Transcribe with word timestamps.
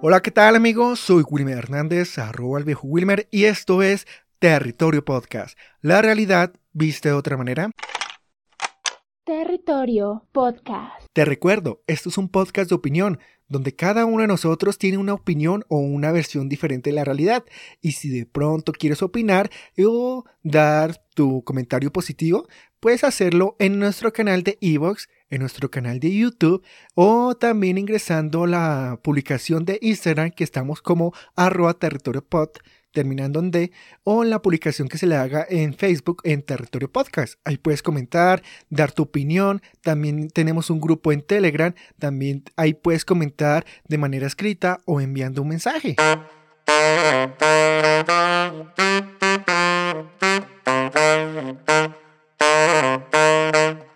Hola, 0.00 0.20
¿qué 0.22 0.30
tal 0.30 0.54
amigos? 0.54 1.00
Soy 1.00 1.24
Wilmer 1.28 1.58
Hernández, 1.58 2.18
arroba 2.18 2.60
el 2.60 2.64
viejo 2.64 2.86
Wilmer, 2.86 3.26
y 3.32 3.44
esto 3.44 3.82
es 3.82 4.06
Territorio 4.38 5.04
Podcast. 5.04 5.58
La 5.80 6.00
realidad 6.00 6.54
viste 6.72 7.08
de 7.08 7.16
otra 7.16 7.36
manera. 7.36 7.72
Territorio 9.24 10.24
Podcast. 10.30 11.04
Te 11.12 11.24
recuerdo, 11.24 11.82
esto 11.88 12.10
es 12.10 12.16
un 12.16 12.28
podcast 12.28 12.68
de 12.68 12.76
opinión, 12.76 13.18
donde 13.48 13.74
cada 13.74 14.04
uno 14.04 14.22
de 14.22 14.28
nosotros 14.28 14.78
tiene 14.78 14.98
una 14.98 15.14
opinión 15.14 15.64
o 15.66 15.78
una 15.78 16.12
versión 16.12 16.48
diferente 16.48 16.90
de 16.90 16.94
la 16.96 17.04
realidad. 17.04 17.44
Y 17.80 17.92
si 17.92 18.08
de 18.08 18.24
pronto 18.24 18.70
quieres 18.70 19.02
opinar 19.02 19.50
o 19.84 20.24
dar 20.44 21.02
tu 21.14 21.42
comentario 21.42 21.92
positivo, 21.92 22.46
puedes 22.78 23.02
hacerlo 23.02 23.56
en 23.58 23.80
nuestro 23.80 24.12
canal 24.12 24.44
de 24.44 24.58
Evox 24.60 25.08
en 25.30 25.40
nuestro 25.40 25.70
canal 25.70 26.00
de 26.00 26.14
YouTube 26.14 26.64
o 26.94 27.34
también 27.34 27.78
ingresando 27.78 28.46
la 28.46 28.98
publicación 29.02 29.64
de 29.64 29.78
Instagram 29.82 30.30
que 30.30 30.44
estamos 30.44 30.82
como 30.82 31.12
arroba 31.36 31.74
territorio 31.74 32.24
pod 32.24 32.50
terminando 32.92 33.38
en 33.40 33.50
D 33.50 33.70
o 34.02 34.24
en 34.24 34.30
la 34.30 34.42
publicación 34.42 34.88
que 34.88 34.98
se 34.98 35.06
le 35.06 35.16
haga 35.16 35.46
en 35.48 35.74
Facebook 35.74 36.22
en 36.24 36.42
Territorio 36.42 36.90
Podcast. 36.90 37.38
Ahí 37.44 37.56
puedes 37.56 37.82
comentar, 37.82 38.42
dar 38.70 38.92
tu 38.92 39.04
opinión. 39.04 39.62
También 39.82 40.30
tenemos 40.30 40.70
un 40.70 40.80
grupo 40.80 41.12
en 41.12 41.22
Telegram. 41.22 41.74
También 41.98 42.44
ahí 42.56 42.74
puedes 42.74 43.04
comentar 43.04 43.64
de 43.86 43.98
manera 43.98 44.26
escrita 44.26 44.80
o 44.84 45.00
enviando 45.00 45.42
un 45.42 45.48
mensaje. 45.48 45.96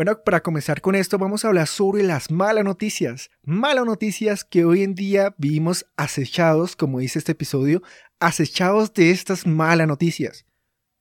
Bueno, 0.00 0.24
para 0.24 0.42
comenzar 0.42 0.80
con 0.80 0.94
esto 0.94 1.18
vamos 1.18 1.44
a 1.44 1.48
hablar 1.48 1.66
sobre 1.66 2.02
las 2.02 2.30
malas 2.30 2.64
noticias. 2.64 3.30
Malas 3.42 3.84
noticias 3.84 4.44
que 4.44 4.64
hoy 4.64 4.82
en 4.82 4.94
día 4.94 5.34
vivimos 5.36 5.84
acechados, 5.94 6.74
como 6.74 7.00
dice 7.00 7.18
este 7.18 7.32
episodio, 7.32 7.82
acechados 8.18 8.94
de 8.94 9.10
estas 9.10 9.46
malas 9.46 9.86
noticias. 9.86 10.46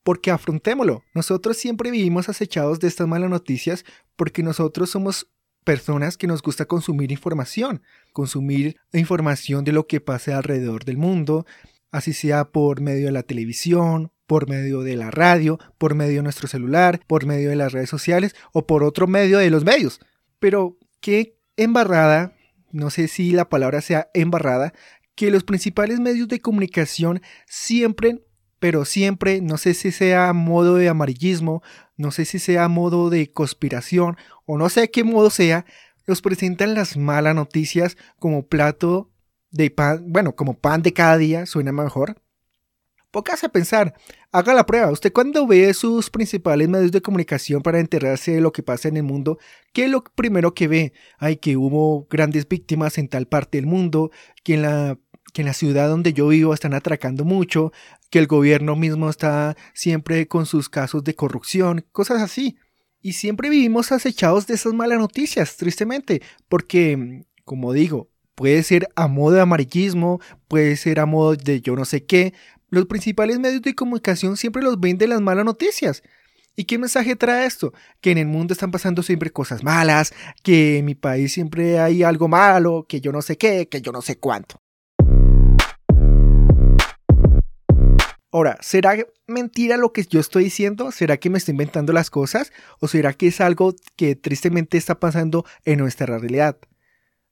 Porque 0.03 0.31
afrontémoslo, 0.31 1.01
nosotros 1.13 1.55
siempre 1.55 1.91
vivimos 1.91 2.27
acechados 2.27 2.81
de 2.81 2.89
estas 2.89 3.07
malas 3.07 3.29
noticias 3.29 3.85
porque 4.17 4.43
nosotros 4.43 4.89
somos 4.89 5.31
personas 5.63 6.17
que 6.17 6.27
nos 6.27 6.41
gusta 6.41 6.65
consumir 6.65 7.09
información, 7.13 7.81
consumir 8.11 8.75
información 8.91 9.63
de 9.63 9.71
lo 9.71 9.87
que 9.87 10.01
pasa 10.01 10.35
alrededor 10.35 10.83
del 10.83 10.97
mundo, 10.97 11.45
así 11.89 12.11
sea 12.11 12.51
por 12.51 12.81
medio 12.81 13.05
de 13.05 13.13
la 13.13 13.23
televisión, 13.23 14.11
por 14.29 14.47
medio 14.47 14.83
de 14.83 14.95
la 14.95 15.09
radio, 15.09 15.57
por 15.79 15.95
medio 15.95 16.17
de 16.17 16.21
nuestro 16.21 16.47
celular, 16.47 17.01
por 17.07 17.25
medio 17.25 17.49
de 17.49 17.55
las 17.55 17.71
redes 17.71 17.89
sociales 17.89 18.35
o 18.53 18.67
por 18.67 18.83
otro 18.83 19.07
medio 19.07 19.39
de 19.39 19.49
los 19.49 19.65
medios. 19.65 19.99
Pero 20.37 20.77
qué 21.01 21.39
embarrada, 21.57 22.35
no 22.71 22.91
sé 22.91 23.07
si 23.07 23.31
la 23.31 23.49
palabra 23.49 23.81
sea 23.81 24.11
embarrada, 24.13 24.71
que 25.15 25.31
los 25.31 25.43
principales 25.43 25.99
medios 25.99 26.27
de 26.27 26.41
comunicación 26.41 27.23
siempre, 27.47 28.23
pero 28.59 28.85
siempre, 28.85 29.41
no 29.41 29.57
sé 29.57 29.73
si 29.73 29.91
sea 29.91 30.31
modo 30.33 30.75
de 30.75 30.89
amarillismo, 30.89 31.63
no 31.97 32.11
sé 32.11 32.23
si 32.25 32.37
sea 32.37 32.67
modo 32.67 33.09
de 33.09 33.31
conspiración 33.31 34.15
o 34.45 34.59
no 34.59 34.69
sé 34.69 34.91
qué 34.91 35.03
modo 35.03 35.31
sea, 35.31 35.65
nos 36.05 36.21
presentan 36.21 36.75
las 36.75 36.97
malas 36.97 37.33
noticias 37.33 37.97
como 38.19 38.45
plato 38.45 39.09
de 39.49 39.71
pan, 39.71 40.03
bueno, 40.05 40.35
como 40.35 40.53
pan 40.53 40.83
de 40.83 40.93
cada 40.93 41.17
día, 41.17 41.47
suena 41.47 41.71
mejor, 41.71 42.21
Pocas 43.11 43.43
a 43.43 43.49
pensar, 43.49 43.95
haga 44.31 44.53
la 44.53 44.67
prueba. 44.67 44.91
Usted 44.91 45.11
cuando 45.11 45.47
ve 45.47 45.73
sus 45.73 46.11
principales 46.11 46.69
medios 46.69 46.91
de 46.91 47.01
comunicación 47.01 47.63
para 47.63 47.79
enterarse 47.79 48.33
de 48.33 48.41
lo 48.41 48.51
que 48.51 48.61
pasa 48.61 48.87
en 48.87 48.97
el 48.97 49.03
mundo, 49.03 49.39
¿qué 49.73 49.85
es 49.85 49.89
lo 49.89 50.03
primero 50.03 50.53
que 50.53 50.67
ve? 50.67 50.93
Ay, 51.17 51.37
que 51.37 51.57
hubo 51.57 52.07
grandes 52.07 52.47
víctimas 52.47 52.99
en 52.99 53.07
tal 53.07 53.27
parte 53.27 53.57
del 53.57 53.65
mundo, 53.65 54.11
que 54.43 54.53
en 54.53 54.61
la, 54.61 54.99
que 55.33 55.41
en 55.41 55.47
la 55.47 55.53
ciudad 55.53 55.89
donde 55.89 56.13
yo 56.13 56.27
vivo 56.27 56.53
están 56.53 56.75
atracando 56.75 57.25
mucho, 57.25 57.71
que 58.11 58.19
el 58.19 58.27
gobierno 58.27 58.75
mismo 58.75 59.09
está 59.09 59.57
siempre 59.73 60.27
con 60.27 60.45
sus 60.45 60.69
casos 60.69 61.03
de 61.03 61.15
corrupción, 61.15 61.85
cosas 61.91 62.21
así. 62.21 62.57
Y 63.01 63.13
siempre 63.13 63.49
vivimos 63.49 63.91
acechados 63.91 64.45
de 64.45 64.53
esas 64.53 64.73
malas 64.73 64.99
noticias, 64.99 65.57
tristemente, 65.57 66.21
porque, 66.47 67.23
como 67.43 67.73
digo, 67.73 68.11
puede 68.35 68.61
ser 68.63 68.87
a 68.95 69.07
modo 69.07 69.35
de 69.35 69.41
amarillismo, 69.41 70.19
puede 70.47 70.75
ser 70.75 70.99
a 70.99 71.05
modo 71.05 71.35
de 71.35 71.61
yo 71.61 71.75
no 71.75 71.85
sé 71.85 72.05
qué, 72.05 72.33
los 72.69 72.85
principales 72.85 73.39
medios 73.39 73.61
de 73.61 73.75
comunicación 73.75 74.37
siempre 74.37 74.61
los 74.61 74.79
ven 74.79 74.97
de 74.97 75.07
las 75.07 75.21
malas 75.21 75.45
noticias. 75.45 76.03
¿Y 76.55 76.65
qué 76.65 76.77
mensaje 76.77 77.15
trae 77.15 77.45
esto? 77.45 77.73
Que 78.01 78.11
en 78.11 78.17
el 78.17 78.27
mundo 78.27 78.53
están 78.53 78.71
pasando 78.71 79.01
siempre 79.01 79.31
cosas 79.31 79.63
malas, 79.63 80.13
que 80.43 80.79
en 80.79 80.85
mi 80.85 80.95
país 80.95 81.31
siempre 81.31 81.79
hay 81.79 82.03
algo 82.03 82.27
malo, 82.27 82.85
que 82.87 82.99
yo 82.99 83.11
no 83.11 83.21
sé 83.21 83.37
qué, 83.37 83.67
que 83.69 83.81
yo 83.81 83.91
no 83.91 84.01
sé 84.01 84.17
cuánto. 84.17 84.57
Ahora, 88.31 88.57
¿será 88.61 88.95
mentira 89.25 89.77
lo 89.77 89.91
que 89.91 90.03
yo 90.03 90.19
estoy 90.19 90.43
diciendo? 90.43 90.91
¿Será 90.91 91.17
que 91.17 91.31
me 91.31 91.39
estoy 91.39 91.53
inventando 91.53 91.93
las 91.93 92.11
cosas? 92.11 92.51
¿O 92.79 92.87
será 92.87 93.13
que 93.13 93.27
es 93.27 93.41
algo 93.41 93.73
que 93.95 94.15
tristemente 94.15 94.77
está 94.77 94.99
pasando 94.99 95.45
en 95.65 95.79
nuestra 95.79 96.05
realidad? 96.05 96.57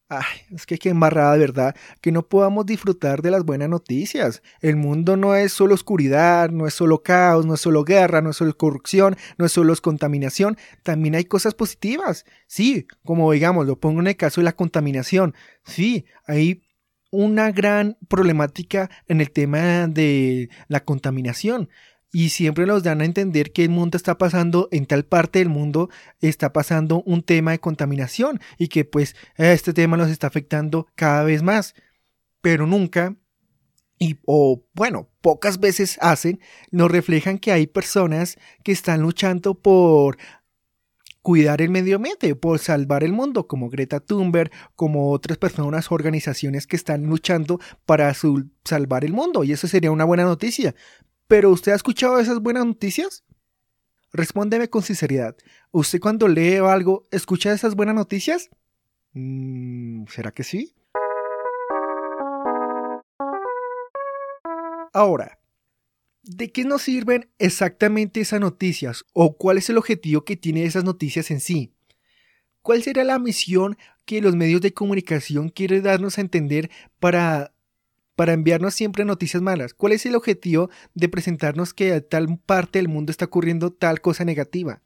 Ay, 0.09 0.23
es 0.51 0.66
que 0.66 0.78
qué 0.78 0.90
embarrada, 0.90 1.35
¿verdad? 1.35 1.75
Que 2.00 2.13
no 2.13 2.23
podamos 2.29 2.66
disfrutar 2.66 3.22
de 3.22 3.29
las 3.29 3.44
buenas 3.44 3.68
noticias. 3.68 4.41
El 4.62 4.78
mundo 4.78 5.18
no 5.18 5.35
es 5.35 5.51
solo 5.51 5.73
oscuridad, 5.73 6.50
no 6.50 6.66
es 6.66 6.73
solo 6.73 7.03
caos, 7.03 7.45
no 7.45 7.56
es 7.56 7.59
solo 7.59 7.84
guerra, 7.84 8.22
no 8.22 8.29
es 8.29 8.38
solo 8.38 8.56
corrupción, 8.56 9.18
no 9.38 9.45
es 9.45 9.51
solo 9.51 9.75
contaminación. 9.81 10.57
También 10.84 11.16
hay 11.16 11.25
cosas 11.25 11.56
positivas. 11.56 12.23
Sí, 12.47 12.88
como 13.03 13.29
digamos, 13.34 13.68
lo 13.68 13.81
pongo 13.81 14.00
en 14.00 14.07
el 14.07 14.16
caso 14.16 14.40
de 14.40 14.45
la 14.45 14.53
contaminación. 14.53 15.35
Sí, 15.66 16.06
hay 16.25 16.63
una 17.12 17.51
gran 17.51 17.97
problemática 18.07 18.89
en 19.07 19.19
el 19.19 19.31
tema 19.31 19.88
de 19.88 20.50
la 20.69 20.85
contaminación 20.85 21.69
y 22.17 22.29
siempre 22.29 22.66
nos 22.66 22.81
dan 22.81 23.01
a 23.01 23.05
entender 23.05 23.51
que 23.51 23.63
el 23.63 23.69
mundo 23.69 23.95
está 23.95 24.17
pasando, 24.17 24.69
en 24.72 24.88
tal 24.88 25.05
parte 25.05 25.38
del 25.38 25.50
mundo 25.50 25.91
está 26.19 26.51
pasando 26.51 27.03
un 27.05 27.22
tema 27.22 27.51
de 27.51 27.59
contaminación 27.59 28.39
y 28.57 28.69
que 28.69 28.85
pues 28.85 29.16
este 29.35 29.72
tema 29.72 29.97
nos 29.97 30.09
está 30.09 30.25
afectando 30.25 30.88
cada 30.95 31.23
vez 31.23 31.44
más. 31.44 31.75
Pero 32.41 32.66
nunca, 32.66 33.16
y 34.00 34.17
o 34.25 34.66
bueno, 34.73 35.11
pocas 35.22 35.59
veces 35.59 36.00
hacen, 36.01 36.39
nos 36.72 36.89
reflejan 36.89 37.38
que 37.38 37.51
hay 37.51 37.67
personas 37.67 38.39
que 38.63 38.72
están 38.72 39.03
luchando 39.03 39.53
por 39.53 40.17
cuidar 41.22 41.61
el 41.61 41.69
medio 41.69 41.97
ambiente, 41.97 42.35
por 42.35 42.57
salvar 42.57 43.03
el 43.03 43.13
mundo, 43.13 43.45
como 43.45 43.69
Greta 43.69 44.00
Thunberg, 44.00 44.50
como 44.75 45.11
otras 45.11 45.38
personas, 45.38 45.91
organizaciones 45.91 46.66
que 46.66 46.77
están 46.77 47.03
luchando 47.03 47.59
para 47.85 48.11
salvar 48.63 49.06
el 49.06 49.13
mundo. 49.13 49.44
Y 49.44 49.51
eso 49.51 49.67
sería 49.67 49.91
una 49.91 50.06
buena 50.06 50.23
noticia. 50.23 50.73
¿Pero 51.27 51.51
usted 51.51 51.73
ha 51.73 51.75
escuchado 51.75 52.19
esas 52.19 52.39
buenas 52.39 52.65
noticias? 52.65 53.23
Respóndeme 54.13 54.69
con 54.69 54.81
sinceridad. 54.81 55.35
¿Usted 55.71 55.99
cuando 55.99 56.27
lee 56.27 56.57
algo 56.57 57.03
escucha 57.11 57.51
esas 57.51 57.75
buenas 57.75 57.95
noticias? 57.95 58.49
Mm, 59.11 60.05
¿Será 60.07 60.31
que 60.31 60.43
sí? 60.43 60.73
Ahora, 64.93 65.39
¿de 66.23 66.51
qué 66.51 66.63
nos 66.63 66.83
sirven 66.83 67.29
exactamente 67.39 68.21
esas 68.21 68.39
noticias? 68.39 69.03
¿O 69.11 69.35
cuál 69.38 69.57
es 69.57 69.69
el 69.69 69.77
objetivo 69.77 70.23
que 70.23 70.38
tiene 70.38 70.63
esas 70.63 70.85
noticias 70.85 71.29
en 71.29 71.41
sí? 71.41 71.73
¿Cuál 72.61 72.83
será 72.83 73.03
la 73.03 73.19
misión 73.19 73.77
que 74.05 74.21
los 74.21 74.35
medios 74.35 74.61
de 74.61 74.73
comunicación 74.73 75.49
quieren 75.49 75.83
darnos 75.83 76.17
a 76.17 76.21
entender 76.21 76.71
para 76.99 77.53
para 78.17 78.33
enviarnos 78.33 78.73
siempre 78.73 79.05
noticias 79.05 79.44
malas? 79.44 79.75
¿Cuál 79.75 79.94
es 79.94 80.05
el 80.07 80.16
objetivo 80.16 80.72
de 80.95 81.07
presentarnos 81.07 81.75
que 81.75 81.94
a 81.94 82.01
tal 82.01 82.39
parte 82.39 82.79
del 82.79 82.88
mundo 82.89 83.11
está 83.11 83.25
ocurriendo 83.25 83.72
tal 83.72 84.01
cosa 84.01 84.25
negativa? 84.25 84.81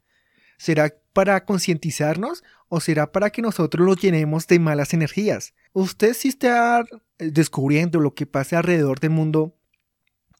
¿Será 0.58 0.94
para 1.14 1.46
concientizarnos 1.46 2.44
o 2.68 2.80
será 2.80 3.10
para 3.10 3.30
que 3.30 3.40
nosotros 3.40 3.86
nos 3.86 3.96
llenemos 3.96 4.46
de 4.46 4.58
malas 4.58 4.92
energías? 4.92 5.54
Usted 5.72 6.12
si 6.12 6.28
está 6.28 6.84
descubriendo 7.18 8.00
lo 8.00 8.14
que 8.14 8.26
pasa 8.26 8.58
alrededor 8.58 9.00
del 9.00 9.10
mundo, 9.10 9.56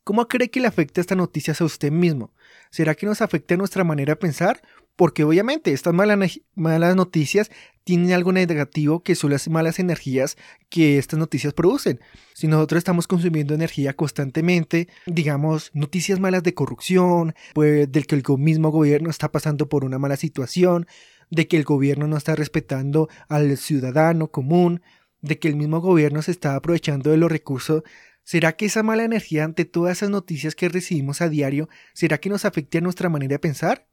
¿cómo 0.04 0.28
cree 0.28 0.50
que 0.50 0.60
le 0.60 0.69
afecta 0.69 1.00
esta 1.00 1.14
noticia 1.14 1.54
a 1.58 1.64
usted 1.64 1.90
mismo? 1.90 2.32
¿Será 2.70 2.94
que 2.94 3.06
nos 3.06 3.22
afecta 3.22 3.56
nuestra 3.56 3.84
manera 3.84 4.12
de 4.12 4.16
pensar 4.16 4.62
porque 4.96 5.25
obviamente 5.25 5.72
estas 5.72 5.94
malas, 5.94 6.40
malas 6.54 6.96
noticias 6.96 7.50
tienen 7.84 8.12
algo 8.12 8.32
negativo 8.32 9.02
que 9.02 9.14
son 9.14 9.31
las 9.31 9.49
malas 9.49 9.78
energías 9.78 10.37
que 10.69 10.99
estas 10.99 11.19
noticias 11.19 11.52
producen. 11.54 12.00
Si 12.34 12.46
nosotros 12.46 12.78
estamos 12.78 13.06
consumiendo 13.06 13.54
energía 13.54 13.94
constantemente, 13.94 14.88
digamos, 15.06 15.70
noticias 15.75 16.20
malas 16.20 16.43
de 16.43 16.54
corrupción, 16.54 17.34
pues 17.54 17.90
del 17.90 18.06
que 18.06 18.14
el 18.14 18.22
mismo 18.38 18.70
gobierno 18.70 19.10
está 19.10 19.32
pasando 19.32 19.69
por 19.69 19.84
una 19.84 19.99
mala 19.99 20.16
situación, 20.16 20.87
de 21.31 21.49
que 21.49 21.56
el 21.56 21.64
gobierno 21.64 22.06
no 22.06 22.16
está 22.16 22.37
respetando 22.37 23.08
al 23.28 23.56
ciudadano 23.56 24.31
común, 24.31 24.82
de 25.22 25.38
que 25.38 25.49
el 25.49 25.56
mismo 25.56 25.81
gobierno 25.81 26.20
se 26.20 26.32
está 26.32 26.56
aprovechando 26.56 27.10
de 27.10 27.16
los 27.16 27.31
recursos 27.31 27.82
¿Será 28.24 28.52
que 28.52 28.66
esa 28.66 28.82
mala 28.82 29.04
energía 29.04 29.44
ante 29.44 29.64
todas 29.64 29.98
esas 29.98 30.10
noticias 30.10 30.54
que 30.54 30.69
recibimos 30.69 31.20
a 31.20 31.28
diario, 31.28 31.69
será 31.92 32.19
que 32.19 32.28
nos 32.28 32.44
afecte 32.44 32.78
a 32.78 32.80
nuestra 32.80 33.08
manera 33.08 33.34
de 33.34 33.38
pensar? 33.38 33.86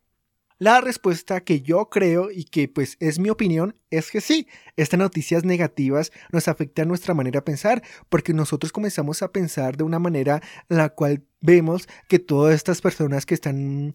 La 0.61 0.81
respuesta 0.81 1.39
que 1.39 1.61
yo 1.61 1.89
creo 1.89 2.31
y 2.31 2.43
que 2.43 2.67
pues 2.67 2.97
es 2.99 3.17
mi 3.17 3.29
opinión 3.29 3.77
es 3.91 4.11
que 4.11 4.19
sí, 4.19 4.45
estas 4.75 4.99
noticias 4.99 5.45
negativas 5.45 6.11
nos 6.33 6.49
afectan 6.49 6.89
nuestra 6.89 7.13
manera 7.13 7.37
de 7.37 7.43
pensar 7.43 7.81
porque 8.09 8.33
nosotros 8.33 8.73
comenzamos 8.73 9.21
a 9.21 9.31
pensar 9.31 9.77
de 9.77 9.85
una 9.85 9.99
manera 9.99 10.41
la 10.67 10.89
cual 10.89 11.23
vemos 11.39 11.87
que 12.09 12.19
todas 12.19 12.55
estas 12.55 12.81
personas 12.81 13.25
que 13.25 13.35
están 13.35 13.93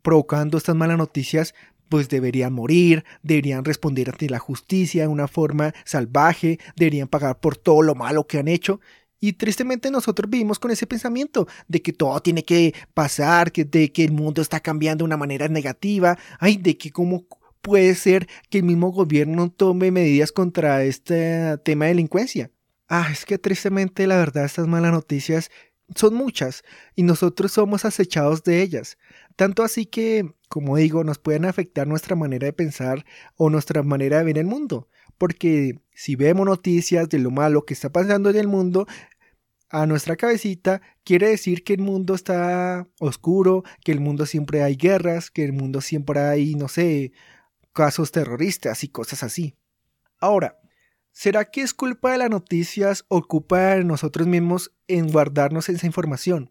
provocando 0.00 0.56
estas 0.56 0.74
malas 0.74 0.96
noticias 0.96 1.54
pues 1.90 2.08
deberían 2.08 2.54
morir, 2.54 3.04
deberían 3.22 3.64
responder 3.64 4.08
ante 4.08 4.30
la 4.30 4.38
justicia 4.38 5.02
de 5.02 5.08
una 5.08 5.28
forma 5.28 5.74
salvaje, 5.84 6.58
deberían 6.76 7.08
pagar 7.08 7.40
por 7.40 7.58
todo 7.58 7.82
lo 7.82 7.94
malo 7.94 8.26
que 8.26 8.38
han 8.38 8.48
hecho. 8.48 8.80
Y 9.20 9.34
tristemente 9.34 9.90
nosotros 9.90 10.30
vivimos 10.30 10.58
con 10.58 10.70
ese 10.70 10.86
pensamiento 10.86 11.46
de 11.68 11.80
que 11.82 11.92
todo 11.92 12.20
tiene 12.20 12.44
que 12.44 12.74
pasar, 12.94 13.52
que, 13.52 13.64
de 13.64 13.92
que 13.92 14.04
el 14.04 14.12
mundo 14.12 14.42
está 14.42 14.60
cambiando 14.60 15.02
de 15.02 15.06
una 15.06 15.16
manera 15.16 15.48
negativa, 15.48 16.18
ay, 16.38 16.56
de 16.56 16.76
que 16.76 16.90
cómo 16.90 17.26
puede 17.62 17.94
ser 17.94 18.28
que 18.50 18.58
el 18.58 18.64
mismo 18.64 18.92
gobierno 18.92 19.50
tome 19.50 19.90
medidas 19.90 20.32
contra 20.32 20.84
este 20.84 21.58
tema 21.64 21.86
de 21.86 21.92
delincuencia. 21.92 22.50
Ah, 22.88 23.08
es 23.10 23.24
que 23.24 23.38
tristemente 23.38 24.06
la 24.06 24.16
verdad 24.16 24.44
estas 24.44 24.68
malas 24.68 24.92
noticias 24.92 25.50
son 25.94 26.14
muchas 26.14 26.62
y 26.94 27.02
nosotros 27.02 27.52
somos 27.52 27.84
acechados 27.84 28.44
de 28.44 28.62
ellas. 28.62 28.98
Tanto 29.34 29.62
así 29.62 29.86
que, 29.86 30.34
como 30.48 30.76
digo, 30.76 31.04
nos 31.04 31.18
pueden 31.18 31.44
afectar 31.44 31.86
nuestra 31.86 32.16
manera 32.16 32.46
de 32.46 32.52
pensar 32.52 33.04
o 33.36 33.50
nuestra 33.50 33.82
manera 33.82 34.18
de 34.18 34.24
ver 34.24 34.38
el 34.38 34.46
mundo 34.46 34.88
porque 35.18 35.80
si 35.94 36.16
vemos 36.16 36.46
noticias 36.46 37.08
de 37.08 37.18
lo 37.18 37.30
malo 37.30 37.64
que 37.64 37.74
está 37.74 37.90
pasando 37.90 38.30
en 38.30 38.36
el 38.36 38.48
mundo, 38.48 38.86
a 39.68 39.86
nuestra 39.86 40.16
cabecita 40.16 40.80
quiere 41.04 41.28
decir 41.28 41.64
que 41.64 41.74
el 41.74 41.80
mundo 41.80 42.14
está 42.14 42.86
oscuro, 43.00 43.64
que 43.84 43.92
el 43.92 44.00
mundo 44.00 44.26
siempre 44.26 44.62
hay 44.62 44.76
guerras, 44.76 45.30
que 45.30 45.44
el 45.44 45.52
mundo 45.52 45.80
siempre 45.80 46.20
hay, 46.20 46.54
no 46.54 46.68
sé, 46.68 47.12
casos 47.72 48.12
terroristas 48.12 48.84
y 48.84 48.88
cosas 48.88 49.22
así. 49.22 49.54
Ahora, 50.18 50.58
¿será 51.12 51.44
que 51.44 51.62
es 51.62 51.74
culpa 51.74 52.12
de 52.12 52.18
las 52.18 52.30
noticias 52.30 53.04
o 53.08 53.22
culpa 53.22 53.74
de 53.74 53.84
nosotros 53.84 54.26
mismos 54.26 54.72
en 54.88 55.10
guardarnos 55.10 55.68
esa 55.68 55.86
información? 55.86 56.50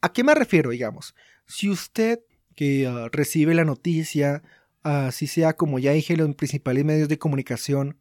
¿A 0.00 0.12
qué 0.12 0.22
me 0.22 0.34
refiero, 0.34 0.70
digamos? 0.70 1.14
Si 1.46 1.68
usted 1.68 2.20
que 2.54 2.86
ah, 2.86 3.08
recibe 3.12 3.54
la 3.54 3.64
noticia 3.64 4.42
así 4.82 5.26
sea 5.26 5.54
como 5.54 5.78
ya 5.78 5.92
dije 5.92 6.16
los 6.16 6.34
principales 6.34 6.84
medios 6.84 7.08
de 7.08 7.18
comunicación, 7.18 8.00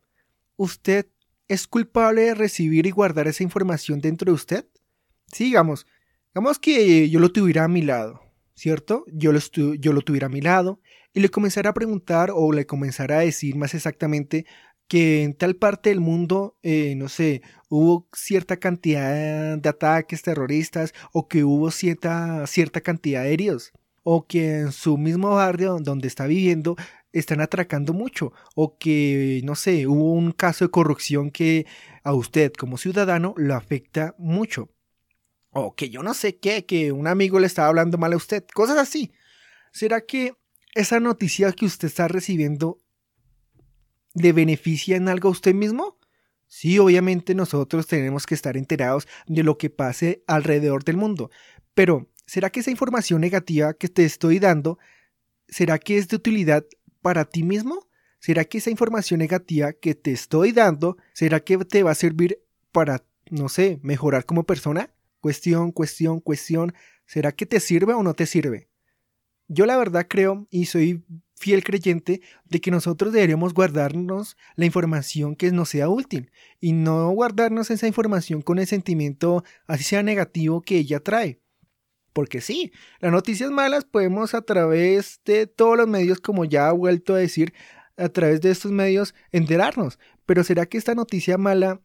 ¿usted 0.55 1.07
es 1.47 1.67
culpable 1.67 2.23
de 2.23 2.35
recibir 2.35 2.85
y 2.85 2.91
guardar 2.91 3.27
esa 3.27 3.43
información 3.43 3.99
dentro 3.99 4.31
de 4.31 4.35
usted? 4.35 4.65
Sí, 5.31 5.45
digamos, 5.45 5.85
digamos 6.33 6.59
que 6.59 7.09
yo 7.09 7.19
lo 7.19 7.31
tuviera 7.31 7.63
a 7.63 7.67
mi 7.67 7.81
lado, 7.81 8.21
¿cierto? 8.53 9.05
Yo 9.07 9.31
lo, 9.31 9.39
yo 9.39 9.93
lo 9.93 10.01
tuviera 10.01 10.27
a 10.27 10.31
mi 10.31 10.41
lado 10.41 10.81
y 11.13 11.19
le 11.19 11.29
comenzara 11.29 11.71
a 11.71 11.73
preguntar 11.73 12.31
o 12.33 12.51
le 12.51 12.65
comenzara 12.65 13.19
a 13.19 13.21
decir 13.21 13.55
más 13.55 13.73
exactamente 13.73 14.45
que 14.87 15.23
en 15.23 15.33
tal 15.33 15.55
parte 15.55 15.89
del 15.89 15.99
mundo, 15.99 16.57
eh, 16.63 16.95
no 16.95 17.09
sé, 17.09 17.41
hubo 17.67 18.07
cierta 18.13 18.57
cantidad 18.57 19.57
de 19.57 19.69
ataques 19.69 20.21
terroristas 20.21 20.93
o 21.11 21.27
que 21.27 21.43
hubo 21.43 21.71
cierta, 21.71 22.47
cierta 22.47 22.79
cantidad 22.81 23.23
de 23.23 23.33
heridos 23.33 23.73
o 24.09 24.25
que 24.25 24.59
en 24.59 24.71
su 24.71 24.97
mismo 24.97 25.31
barrio 25.31 25.79
donde 25.81 26.07
está 26.07 26.27
viviendo 26.27 26.77
están 27.11 27.41
atracando 27.41 27.91
mucho 27.91 28.31
o 28.55 28.77
que, 28.77 29.41
no 29.43 29.53
sé, 29.53 29.85
hubo 29.85 30.13
un 30.13 30.31
caso 30.31 30.63
de 30.63 30.71
corrupción 30.71 31.29
que 31.29 31.65
a 32.05 32.13
usted 32.13 32.53
como 32.53 32.77
ciudadano 32.77 33.33
lo 33.35 33.53
afecta 33.53 34.15
mucho. 34.17 34.69
O 35.49 35.75
que 35.75 35.89
yo 35.89 36.03
no 36.03 36.13
sé 36.13 36.37
qué, 36.37 36.65
que 36.65 36.93
un 36.93 37.05
amigo 37.05 37.37
le 37.37 37.47
estaba 37.47 37.67
hablando 37.67 37.97
mal 37.97 38.13
a 38.13 38.15
usted, 38.15 38.45
cosas 38.53 38.77
así. 38.77 39.11
¿Será 39.73 39.99
que 39.99 40.35
esa 40.73 41.01
noticia 41.01 41.51
que 41.51 41.65
usted 41.65 41.89
está 41.89 42.07
recibiendo 42.07 42.77
le 44.13 44.31
beneficia 44.31 44.95
en 44.95 45.09
algo 45.09 45.27
a 45.27 45.33
usted 45.33 45.53
mismo? 45.53 45.99
Sí, 46.47 46.79
obviamente 46.79 47.35
nosotros 47.35 47.87
tenemos 47.87 48.25
que 48.25 48.35
estar 48.35 48.55
enterados 48.55 49.05
de 49.25 49.43
lo 49.43 49.57
que 49.57 49.69
pase 49.69 50.23
alrededor 50.27 50.85
del 50.85 50.95
mundo, 50.95 51.29
pero 51.73 52.07
¿será 52.27 52.51
que 52.51 52.59
esa 52.59 52.69
información 52.69 53.21
negativa 53.21 53.73
que 53.73 53.87
te 53.87 54.05
estoy 54.05 54.37
dando, 54.37 54.77
será 55.47 55.79
que 55.79 55.97
es 55.97 56.07
de 56.09 56.17
utilidad 56.17 56.65
para 57.01 57.25
ti 57.25 57.43
mismo? 57.43 57.87
¿Será 58.19 58.45
que 58.45 58.57
esa 58.59 58.69
información 58.69 59.19
negativa 59.19 59.73
que 59.73 59.95
te 59.95 60.11
estoy 60.11 60.51
dando, 60.51 60.97
será 61.13 61.39
que 61.39 61.57
te 61.59 61.83
va 61.83 61.91
a 61.91 61.95
servir 61.95 62.39
para, 62.71 63.03
no 63.29 63.47
sé, 63.47 63.79
mejorar 63.81 64.25
como 64.25 64.43
persona? 64.43 64.91
Cuestión, 65.21 65.71
cuestión, 65.71 66.19
cuestión. 66.19 66.73
¿Será 67.05 67.31
que 67.31 67.45
te 67.45 67.59
sirve 67.59 67.93
o 67.93 68.03
no 68.03 68.13
te 68.13 68.25
sirve? 68.25 68.69
Yo 69.47 69.65
la 69.65 69.77
verdad 69.77 70.07
creo 70.09 70.47
y 70.49 70.65
soy 70.65 71.05
fiel 71.35 71.63
creyente 71.63 72.21
de 72.45 72.59
que 72.59 72.71
nosotros 72.71 73.13
deberíamos 73.13 73.53
guardarnos 73.53 74.35
la 74.55 74.65
información 74.65 75.35
que 75.35 75.51
nos 75.51 75.69
sea 75.69 75.87
útil 75.87 76.31
y 76.59 76.73
no 76.73 77.09
guardarnos 77.11 77.71
esa 77.71 77.87
información 77.87 78.41
con 78.41 78.59
el 78.59 78.67
sentimiento 78.67 79.43
así 79.67 79.83
sea 79.83 80.03
negativo 80.03 80.61
que 80.61 80.77
ella 80.77 80.99
trae. 80.99 81.39
Porque 82.17 82.41
sí, 82.41 82.71
las 82.99 83.11
noticias 83.11 83.51
malas 83.51 83.85
podemos 83.85 84.33
a 84.33 84.41
través 84.41 85.21
de 85.23 85.45
todos 85.45 85.77
los 85.77 85.87
medios, 85.87 86.19
como 86.19 86.45
ya 86.45 86.67
ha 86.67 86.71
vuelto 86.71 87.13
a 87.13 87.19
decir, 87.19 87.53
a 87.95 88.09
través 88.09 88.41
de 88.41 88.49
estos 88.49 88.71
medios 88.71 89.13
enterarnos. 89.31 89.99
Pero 90.25 90.43
¿será 90.43 90.65
que 90.65 90.79
esta 90.79 90.95
noticia 90.95 91.37
mala, 91.37 91.79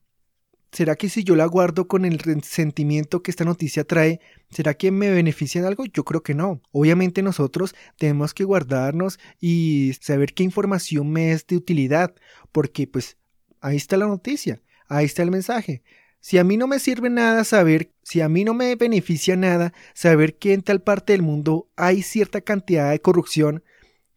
será 0.72 0.96
que 0.96 1.10
si 1.10 1.22
yo 1.22 1.36
la 1.36 1.44
guardo 1.44 1.86
con 1.86 2.06
el 2.06 2.18
sentimiento 2.44 3.22
que 3.22 3.30
esta 3.30 3.44
noticia 3.44 3.84
trae, 3.84 4.20
¿será 4.48 4.72
que 4.72 4.90
me 4.90 5.10
beneficia 5.10 5.58
en 5.58 5.66
algo? 5.66 5.84
Yo 5.84 6.02
creo 6.02 6.22
que 6.22 6.32
no. 6.32 6.62
Obviamente 6.70 7.22
nosotros 7.22 7.74
tenemos 7.98 8.32
que 8.32 8.44
guardarnos 8.44 9.18
y 9.38 9.92
saber 10.00 10.32
qué 10.32 10.44
información 10.44 11.10
me 11.10 11.32
es 11.32 11.46
de 11.46 11.56
utilidad, 11.56 12.14
porque 12.52 12.86
pues 12.86 13.18
ahí 13.60 13.76
está 13.76 13.98
la 13.98 14.06
noticia, 14.06 14.62
ahí 14.88 15.04
está 15.04 15.22
el 15.22 15.30
mensaje. 15.30 15.82
Si 16.22 16.38
a 16.38 16.44
mí 16.44 16.56
no 16.56 16.68
me 16.68 16.78
sirve 16.78 17.10
nada 17.10 17.42
saber, 17.42 17.90
si 18.04 18.20
a 18.20 18.28
mí 18.28 18.44
no 18.44 18.54
me 18.54 18.76
beneficia 18.76 19.34
nada 19.34 19.72
saber 19.92 20.38
que 20.38 20.52
en 20.52 20.62
tal 20.62 20.80
parte 20.80 21.12
del 21.12 21.22
mundo 21.22 21.68
hay 21.74 22.02
cierta 22.02 22.40
cantidad 22.40 22.92
de 22.92 23.00
corrupción, 23.00 23.64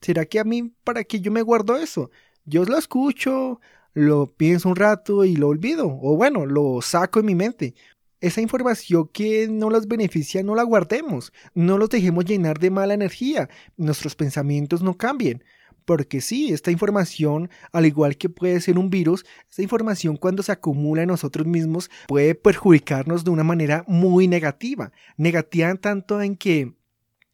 ¿será 0.01 0.25
que 0.25 0.39
a 0.39 0.43
mí 0.43 0.71
para 0.83 1.03
qué 1.03 1.19
yo 1.19 1.31
me 1.31 1.41
guardo 1.41 1.77
eso? 1.77 2.11
Yo 2.45 2.63
lo 2.63 2.77
escucho, 2.77 3.59
lo 3.95 4.27
pienso 4.27 4.69
un 4.69 4.75
rato 4.75 5.25
y 5.25 5.35
lo 5.35 5.47
olvido, 5.47 5.87
o 5.87 6.15
bueno, 6.15 6.45
lo 6.45 6.79
saco 6.83 7.19
en 7.19 7.25
mi 7.25 7.33
mente. 7.33 7.73
Esa 8.21 8.39
información 8.39 9.09
que 9.11 9.47
no 9.47 9.71
las 9.71 9.87
beneficia 9.87 10.43
no 10.43 10.53
la 10.53 10.61
guardemos, 10.61 11.33
no 11.55 11.79
los 11.79 11.89
dejemos 11.89 12.25
llenar 12.25 12.59
de 12.59 12.69
mala 12.69 12.93
energía, 12.93 13.49
nuestros 13.77 14.15
pensamientos 14.15 14.83
no 14.83 14.95
cambien. 14.95 15.43
Porque 15.85 16.19
sí, 16.21 16.51
esta 16.51 16.71
información, 16.71 17.49
al 17.71 17.85
igual 17.85 18.17
que 18.17 18.29
puede 18.29 18.59
ser 18.59 18.77
un 18.77 18.89
virus, 18.89 19.25
esta 19.49 19.61
información 19.61 20.17
cuando 20.17 20.43
se 20.43 20.51
acumula 20.51 21.03
en 21.03 21.09
nosotros 21.09 21.45
mismos 21.45 21.89
puede 22.07 22.35
perjudicarnos 22.35 23.23
de 23.23 23.29
una 23.29 23.43
manera 23.43 23.83
muy 23.87 24.27
negativa. 24.27 24.91
Negativa 25.17 25.73
tanto 25.75 26.21
en 26.21 26.35
que 26.35 26.73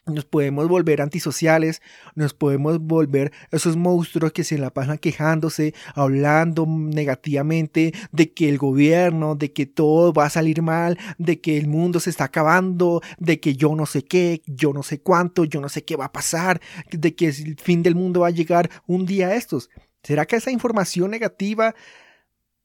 nos 0.06 0.26
podemos 0.26 0.68
volver 0.68 1.02
antisociales, 1.02 1.82
nos 2.16 2.34
podemos 2.34 2.80
volver 2.80 3.32
esos 3.52 3.76
monstruos 3.78 4.32
que 4.32 4.44
se 4.44 4.58
la 4.58 4.72
pasan 4.72 4.98
quejándose, 4.98 5.74
hablando 5.94 6.66
negativamente 6.68 7.94
de 8.12 8.34
que 8.34 8.50
el 8.50 8.58
gobierno, 8.58 9.36
de 9.36 9.54
que 9.54 9.66
todo 9.66 10.12
va 10.14 10.26
a 10.26 10.30
salir 10.30 10.62
mal, 10.62 10.98
de 11.18 11.40
que 11.40 11.58
el 11.58 11.68
mundo 11.68 12.00
se 12.00 12.10
está 12.10 12.26
acabando, 12.26 13.02
de 13.20 13.40
que 13.40 13.56
yo 13.56 13.76
no 13.76 13.86
sé 13.86 14.04
qué, 14.04 14.42
yo 14.48 14.74
no 14.74 14.84
sé 14.84 15.02
cuánto, 15.02 15.46
yo 15.46 15.62
no 15.62 15.70
sé 15.70 15.84
qué 15.84 15.96
va 15.96 16.06
a 16.06 16.12
pasar, 16.12 16.62
de 16.92 17.16
que 17.16 17.28
el 17.28 17.58
fin 17.60 17.84
del 17.84 17.96
mundo 17.96 18.22
va 18.22 18.28
a 18.28 18.32
llegar 18.32 18.70
un 18.88 19.06
día 19.06 19.28
a 19.28 19.36
estos. 19.36 19.70
¿Será 20.04 20.26
que 20.26 20.36
esa 20.36 20.52
información 20.52 21.12
negativa 21.12 21.76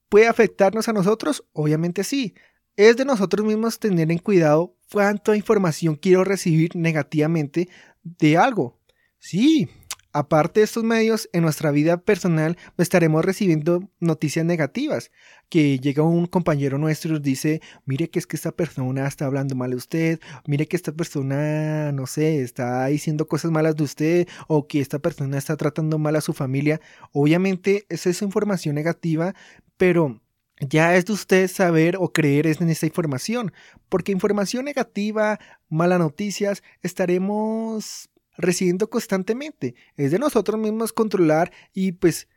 puede 0.09 0.26
afectarnos 0.26 0.88
a 0.88 0.93
nosotros? 0.93 1.45
Obviamente 1.52 2.02
sí. 2.02 2.35
Es 2.76 2.99
de 2.99 3.06
nosotros 3.06 3.47
mismos 3.47 3.78
tener 3.78 4.12
en 4.12 4.18
cuidado 4.18 4.76
cuánta 4.92 5.35
información 5.35 5.97
quiero 5.97 6.25
recibir 6.25 6.76
negativamente 6.76 7.71
de 8.04 8.37
algo. 8.37 8.78
Sí, 9.18 9.71
aparte 10.12 10.61
de 10.61 10.64
estos 10.64 10.85
medios, 10.85 11.26
en 11.33 11.40
nuestra 11.40 11.71
vida 11.71 11.97
personal 11.97 12.59
estaremos 12.76 13.25
recibiendo 13.25 13.88
noticias 13.99 14.45
negativas. 14.45 15.11
Que 15.49 15.78
llega 15.78 16.02
un 16.02 16.26
compañero 16.26 16.76
nuestro 16.76 17.12
y 17.12 17.12
nos 17.14 17.23
dice, 17.23 17.62
mire 17.87 18.11
que 18.11 18.18
es 18.18 18.26
que 18.26 18.37
esta 18.37 18.52
persona 18.52 19.06
está 19.06 19.25
hablando 19.25 19.54
mal 19.54 19.71
de 19.71 19.76
usted, 19.76 20.21
mire 20.47 20.66
que 20.66 20.76
esta 20.76 20.92
persona, 20.92 21.92
no 21.92 22.06
sé, 22.06 22.42
está 22.42 22.85
diciendo 22.88 23.26
cosas 23.26 23.50
malas 23.50 23.75
de 23.76 23.85
usted 23.85 24.28
o 24.49 24.66
que 24.66 24.80
esta 24.80 24.99
persona 24.99 25.38
está 25.38 25.56
tratando 25.56 25.99
mal 25.99 26.14
a 26.14 26.21
su 26.21 26.35
familia. 26.35 26.83
Obviamente 27.12 27.87
esa 27.88 28.11
es 28.11 28.21
información 28.21 28.75
negativa, 28.75 29.35
pero 29.78 30.21
ya 30.60 30.96
es 30.96 31.04
de 31.04 31.12
usted 31.12 31.48
saber 31.48 31.96
o 31.98 32.12
creer 32.12 32.46
en 32.46 32.68
esta 32.70 32.86
información, 32.86 33.52
porque 33.88 34.12
información 34.12 34.64
negativa, 34.64 35.38
malas 35.68 35.98
noticias, 35.98 36.62
estaremos 36.82 38.08
recibiendo 38.38 38.88
constantemente. 38.88 39.75
Es 39.96 40.10
de 40.10 40.18
nosotros 40.18 40.58
mismos 40.60 40.92
controlar 40.92 41.52
y 41.75 41.92
pues 41.92 42.28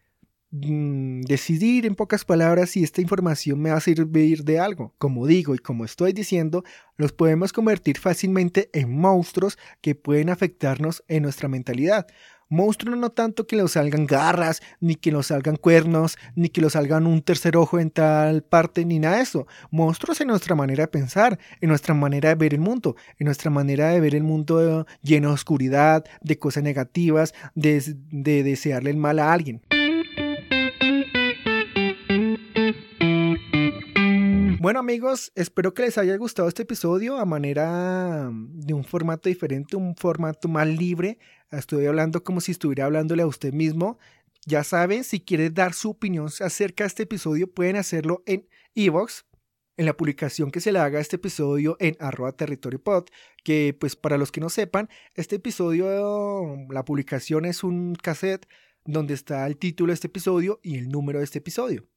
mm, 0.52 1.22
decidir 1.22 1.86
en 1.86 1.96
pocas 1.96 2.26
palabras 2.26 2.72
si 2.72 2.84
esta 2.84 3.02
información 3.02 3.62
me 3.62 3.72
va 3.72 3.78
a 3.78 3.82
servir 3.82 4.44
de 4.44 4.60
algo. 4.60 4.94
Como 4.98 5.26
digo 5.28 5.56
y 5.56 5.60
como 5.60 5.86
estoy 5.86 6.14
diciendo, 6.14 6.64
los 6.98 7.14
podemos 7.14 7.54
convertir 7.54 7.98
fácilmente 7.98 8.70
en 8.74 8.92
monstruos 8.92 9.58
que 9.82 9.96
pueden 9.96 10.30
afectarnos 10.30 11.04
en 11.08 11.24
nuestra 11.24 11.48
mentalidad. 11.48 12.08
Monstruos 12.52 12.98
no 12.98 13.12
tanto 13.12 13.46
que 13.46 13.56
nos 13.56 13.74
salgan 13.74 14.08
garras, 14.08 14.64
ni 14.80 14.96
que 14.96 15.12
nos 15.12 15.28
salgan 15.28 15.56
cuernos, 15.56 16.18
ni 16.34 16.50
que 16.50 16.62
nos 16.62 16.74
salgan 16.74 17.06
un 17.06 17.22
tercer 17.22 17.56
ojo 17.56 17.80
en 17.80 17.92
tal 17.92 18.42
parte, 18.42 18.86
ni 18.86 18.98
nada 18.98 19.18
de 19.18 19.22
eso. 19.22 19.46
Monstruos 19.70 20.20
en 20.20 20.30
nuestra 20.30 20.56
manera 20.56 20.86
de 20.86 20.88
pensar, 20.88 21.38
en 21.62 21.70
nuestra 21.70 21.94
manera 21.94 22.30
de 22.30 22.36
ver 22.36 22.56
el 22.56 22.60
mundo, 22.60 22.96
en 23.20 23.26
nuestra 23.26 23.52
manera 23.52 23.90
de 23.90 24.00
ver 24.00 24.16
el 24.16 24.24
mundo 24.24 24.88
lleno 25.04 25.28
de 25.28 25.34
oscuridad, 25.36 26.06
de 26.22 26.40
cosas 26.40 26.64
negativas, 26.64 27.36
de, 27.54 27.84
de 28.10 28.42
desearle 28.42 28.90
el 28.90 28.98
mal 28.98 29.20
a 29.20 29.32
alguien. 29.32 29.62
Bueno 34.62 34.82
amigos, 34.82 35.32
espero 35.36 35.74
que 35.74 35.84
les 35.84 35.98
haya 35.98 36.18
gustado 36.18 36.50
este 36.50 36.64
episodio 36.64 37.18
a 37.18 37.24
manera 37.24 38.30
de 38.30 38.74
un 38.74 38.84
formato 38.84 39.30
diferente, 39.30 39.78
un 39.78 39.96
formato 39.96 40.50
más 40.50 40.68
libre. 40.68 41.18
Estoy 41.50 41.86
hablando 41.86 42.26
como 42.26 42.42
si 42.42 42.52
estuviera 42.52 42.84
hablándole 42.84 43.24
a 43.24 43.28
usted 43.28 43.54
mismo. 43.54 44.00
Ya 44.46 44.66
saben, 44.66 45.06
si 45.06 45.22
quieren 45.22 45.54
dar 45.54 45.74
su 45.74 45.92
opinión 45.92 46.28
acerca 46.42 46.84
de 46.84 46.90
este 46.90 47.04
episodio, 47.04 47.50
pueden 47.50 47.78
hacerlo 47.78 48.22
en 48.26 48.50
Evox, 48.76 49.26
en 49.78 49.86
la 49.86 49.96
publicación 49.96 50.52
que 50.52 50.60
se 50.60 50.74
le 50.74 50.80
haga 50.80 50.98
a 50.98 51.02
este 51.02 51.16
episodio 51.16 51.78
en 51.80 51.96
arroba 52.02 52.34
territorio 52.34 52.84
pod, 52.84 53.06
que 53.46 53.74
pues 53.80 53.96
para 53.96 54.18
los 54.18 54.30
que 54.30 54.42
no 54.42 54.50
sepan, 54.50 54.90
este 55.16 55.38
episodio, 55.38 56.58
la 56.70 56.84
publicación 56.84 57.46
es 57.46 57.64
un 57.64 57.96
cassette 57.96 58.46
donde 58.84 59.14
está 59.14 59.48
el 59.48 59.56
título 59.56 59.92
de 59.92 59.94
este 59.94 60.08
episodio 60.08 60.60
y 60.64 60.78
el 60.78 60.90
número 60.90 61.20
de 61.20 61.24
este 61.24 61.38
episodio. 61.38 61.88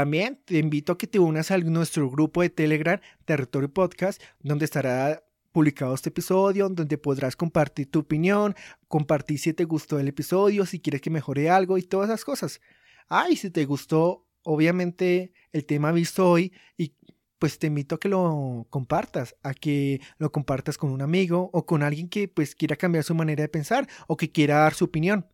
También 0.00 0.40
te 0.46 0.56
invito 0.56 0.92
a 0.92 0.96
que 0.96 1.06
te 1.06 1.18
unas 1.18 1.50
a 1.50 1.58
nuestro 1.58 2.08
grupo 2.08 2.40
de 2.40 2.48
Telegram, 2.48 2.98
Territorio 3.26 3.70
Podcast, 3.70 4.22
donde 4.38 4.64
estará 4.64 5.22
publicado 5.52 5.94
este 5.94 6.08
episodio, 6.08 6.70
donde 6.70 6.96
podrás 6.96 7.36
compartir 7.36 7.90
tu 7.90 7.98
opinión, 7.98 8.54
compartir 8.88 9.38
si 9.38 9.52
te 9.52 9.66
gustó 9.66 9.98
el 9.98 10.08
episodio, 10.08 10.64
si 10.64 10.80
quieres 10.80 11.02
que 11.02 11.10
mejore 11.10 11.50
algo 11.50 11.76
y 11.76 11.82
todas 11.82 12.08
esas 12.08 12.24
cosas. 12.24 12.62
Ah, 13.10 13.26
y 13.28 13.36
si 13.36 13.50
te 13.50 13.66
gustó, 13.66 14.26
obviamente, 14.42 15.34
el 15.52 15.66
tema 15.66 15.92
visto 15.92 16.30
hoy, 16.30 16.54
y 16.78 16.94
pues 17.38 17.58
te 17.58 17.66
invito 17.66 17.96
a 17.96 18.00
que 18.00 18.08
lo 18.08 18.66
compartas, 18.70 19.36
a 19.42 19.52
que 19.52 20.00
lo 20.16 20.32
compartas 20.32 20.78
con 20.78 20.92
un 20.92 21.02
amigo 21.02 21.50
o 21.52 21.66
con 21.66 21.82
alguien 21.82 22.08
que 22.08 22.26
pues 22.26 22.54
quiera 22.54 22.74
cambiar 22.74 23.04
su 23.04 23.14
manera 23.14 23.42
de 23.42 23.50
pensar 23.50 23.86
o 24.06 24.16
que 24.16 24.32
quiera 24.32 24.60
dar 24.60 24.72
su 24.72 24.86
opinión. 24.86 25.26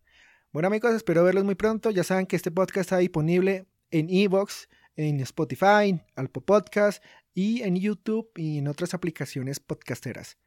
Bueno 0.53 0.67
amigos, 0.67 0.93
espero 0.93 1.23
verlos 1.23 1.45
muy 1.45 1.55
pronto. 1.55 1.93
Ya 1.93 2.03
saben 2.03 2.27
que 2.27 2.35
este 2.35 2.51
podcast 2.51 2.87
está 2.87 2.99
disponible 2.99 3.69
en 3.91 4.09
Evox, 4.11 4.69
en 4.97 5.21
Spotify, 5.21 6.01
Alpo 6.15 6.41
Podcast 6.41 7.03
y 7.35 7.63
en 7.63 7.77
YouTube 7.77 8.31
y 8.37 8.59
en 8.59 8.69
otras 8.69 8.95
aplicaciones 8.95 9.61
podcasteras. 9.61 10.39